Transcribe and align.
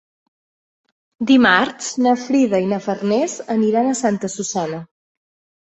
Dimarts 1.31 1.91
na 2.07 2.15
Frida 2.23 2.63
i 2.65 2.71
na 2.73 2.81
Farners 2.87 3.39
aniran 3.59 3.93
a 3.93 3.95
Santa 4.03 4.33
Susanna. 4.41 4.85